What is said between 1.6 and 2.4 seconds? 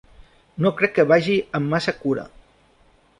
massa cura.